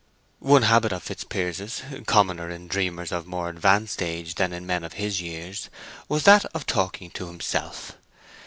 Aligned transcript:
One 0.39 0.63
habit 0.63 0.91
of 0.93 1.03
Fitzpiers's—commoner 1.03 2.49
in 2.49 2.67
dreamers 2.67 3.11
of 3.11 3.27
more 3.27 3.49
advanced 3.49 4.01
age 4.01 4.33
than 4.33 4.51
in 4.51 4.65
men 4.65 4.83
of 4.83 4.93
his 4.93 5.21
years—was 5.21 6.23
that 6.23 6.43
of 6.55 6.65
talking 6.65 7.11
to 7.11 7.27
himself. 7.27 7.97